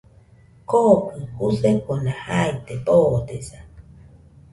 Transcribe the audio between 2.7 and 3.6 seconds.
boodesa.